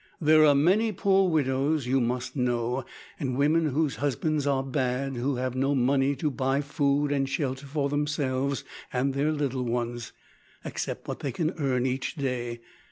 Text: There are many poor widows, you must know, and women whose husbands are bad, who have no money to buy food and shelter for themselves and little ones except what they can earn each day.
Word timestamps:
There 0.19 0.43
are 0.47 0.55
many 0.55 0.91
poor 0.91 1.29
widows, 1.29 1.85
you 1.85 2.01
must 2.01 2.35
know, 2.35 2.85
and 3.19 3.37
women 3.37 3.67
whose 3.67 3.97
husbands 3.97 4.47
are 4.47 4.63
bad, 4.63 5.15
who 5.15 5.35
have 5.35 5.53
no 5.53 5.75
money 5.75 6.15
to 6.15 6.31
buy 6.31 6.61
food 6.61 7.11
and 7.11 7.29
shelter 7.29 7.67
for 7.67 7.87
themselves 7.87 8.63
and 8.91 9.15
little 9.15 9.61
ones 9.63 10.11
except 10.65 11.07
what 11.07 11.19
they 11.19 11.31
can 11.31 11.51
earn 11.59 11.85
each 11.85 12.15
day. 12.15 12.61